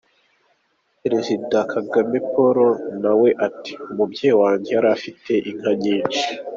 Perezida 1.01 1.57
Kagame 1.71 2.17
Paul 2.31 2.57
nawe 3.01 3.29
ati 3.47 3.71
“Umubyeyi 3.91 4.35
wanjye 4.41 4.69
yari 4.75 4.87
afite 4.95 5.31
inka 5.49 5.71
nyinshi. 5.83 6.23